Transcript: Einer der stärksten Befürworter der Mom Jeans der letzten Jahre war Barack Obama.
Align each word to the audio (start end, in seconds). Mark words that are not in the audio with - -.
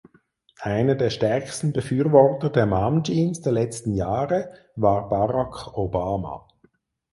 Einer 0.63 0.95
der 0.95 1.11
stärksten 1.11 1.73
Befürworter 1.73 2.49
der 2.49 2.65
Mom 2.65 3.03
Jeans 3.03 3.41
der 3.41 3.51
letzten 3.51 3.93
Jahre 3.93 4.49
war 4.75 5.07
Barack 5.09 5.77
Obama. 5.77 6.47